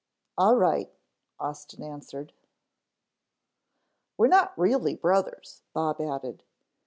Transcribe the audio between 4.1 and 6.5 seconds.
"We're not really brothers," Bob added.